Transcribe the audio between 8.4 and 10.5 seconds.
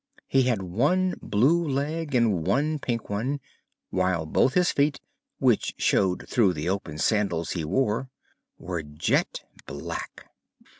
were jet black.